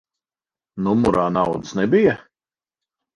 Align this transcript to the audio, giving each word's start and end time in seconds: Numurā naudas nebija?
Numurā 0.87 1.25
naudas 1.35 1.75
nebija? 1.81 2.17